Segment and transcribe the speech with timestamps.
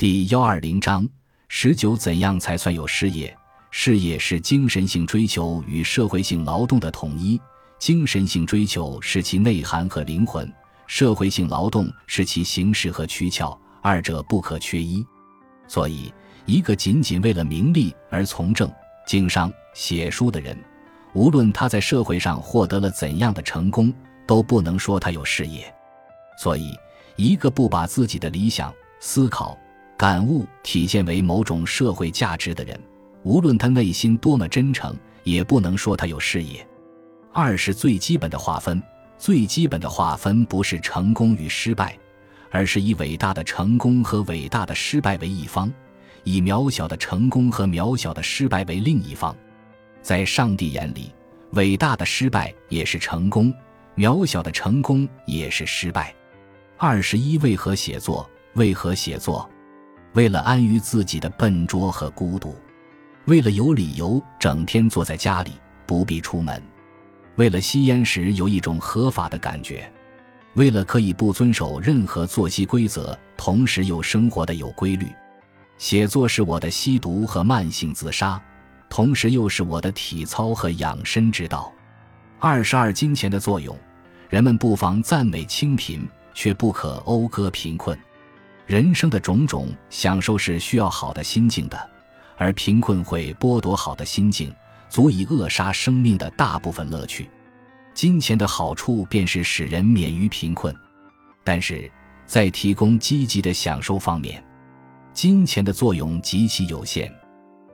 [0.00, 1.06] 第幺二零章
[1.48, 3.36] 十九，怎样才算有事业？
[3.70, 7.38] 事业是精神性追求与社会性劳动的统一。
[7.78, 10.50] 精神性追求是其内涵和灵魂，
[10.86, 15.04] 社会性劳动是其形式和躯壳，二者不可缺一。
[15.68, 16.10] 所以，
[16.46, 18.72] 一个仅仅为了名利而从政、
[19.06, 20.56] 经商、写书的人，
[21.12, 23.92] 无论他在社会上获得了怎样的成功，
[24.26, 25.70] 都不能说他有事业。
[26.38, 26.74] 所以，
[27.16, 29.58] 一个不把自己的理想、思考、
[30.00, 32.80] 感悟体现为某种社会价值的人，
[33.22, 36.66] 无论他内心多么真诚，也不能说他有事业。
[37.34, 38.82] 二是最基本的划分，
[39.18, 41.98] 最基本的划分不是成功与失败，
[42.50, 45.70] 而是以伟大的成功和伟大的失败为一方，
[46.24, 49.36] 以渺小的成功和渺小的失败为另一方。
[50.00, 51.12] 在上帝眼里，
[51.50, 53.52] 伟大的失败也是成功，
[53.96, 56.14] 渺小的成功也是失败。
[56.78, 58.26] 二十一为何写作？
[58.54, 59.46] 为何写作？
[60.12, 62.56] 为了安于自己的笨拙和孤独，
[63.26, 65.52] 为了有理由整天坐在家里
[65.86, 66.60] 不必出门。
[67.36, 69.90] 为了吸烟时有一种合法的感觉，
[70.54, 75.06] 为了可以不遵守任何作息规则，同时又生活的有规律，
[75.78, 78.42] 写作是我的吸毒和慢性自杀，
[78.88, 81.72] 同时又是我的体操和养生之道。
[82.40, 83.78] 二十二金钱的作用，
[84.28, 87.96] 人们不妨赞美清贫，却不可讴歌贫困。
[88.70, 91.90] 人生的种种享受是需要好的心境的，
[92.36, 94.54] 而贫困会剥夺好的心境。
[94.88, 97.28] 足以扼杀生命的大部分乐趣。
[97.94, 100.72] 金钱的好处便是使人免于贫困，
[101.42, 101.90] 但是
[102.26, 104.40] 在提供积极的享受方面，
[105.12, 107.12] 金钱的作用极其有限。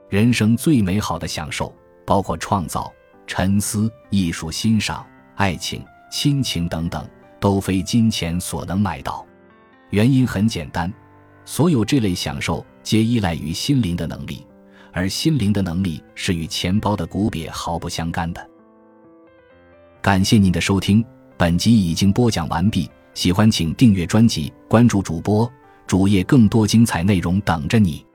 [0.09, 1.71] 人生最美好的享受，
[2.07, 2.91] 包括创造、
[3.27, 7.07] 沉思、艺术欣赏、爱情、亲情等等，
[7.39, 9.23] 都非金钱所能买到。
[9.89, 10.91] 原因很简单，
[11.45, 14.45] 所有这类享受皆依赖于心灵的能力。
[14.93, 18.49] 而心灵的能力是与钱包的古瘪毫不相干的。
[20.01, 21.05] 感谢您的收听，
[21.37, 22.89] 本集已经播讲完毕。
[23.13, 25.47] 喜欢请订阅专辑，关注主播
[25.85, 28.06] 主页，更多精彩内容等着你。